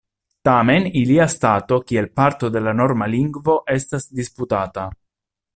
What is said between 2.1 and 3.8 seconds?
parto de la norma lingvo